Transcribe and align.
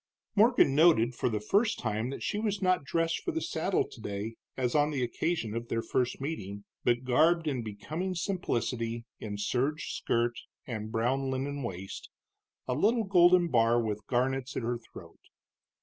Morgan 0.35 0.73
noted 0.73 1.13
for 1.13 1.29
the 1.29 1.39
first 1.39 1.77
time 1.77 2.09
that 2.09 2.23
she 2.23 2.39
was 2.39 2.59
not 2.59 2.83
dressed 2.83 3.19
for 3.19 3.31
the 3.31 3.39
saddle 3.39 3.87
today 3.87 4.33
as 4.57 4.73
on 4.73 4.89
the 4.89 5.03
occasion 5.03 5.53
of 5.55 5.67
their 5.67 5.83
first 5.83 6.19
meeting, 6.19 6.63
but 6.83 7.03
garbed 7.03 7.47
in 7.47 7.61
becoming 7.61 8.15
simplicity 8.15 9.05
in 9.19 9.37
serge 9.37 9.91
skirt 9.91 10.39
and 10.65 10.91
brown 10.91 11.29
linen 11.29 11.61
waist, 11.61 12.09
a 12.67 12.73
little 12.73 13.03
golden 13.03 13.47
bar 13.49 13.79
with 13.79 14.07
garnets 14.07 14.57
at 14.57 14.63
her 14.63 14.79
throat. 14.79 15.19